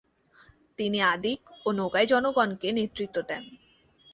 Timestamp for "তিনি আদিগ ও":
0.79-1.69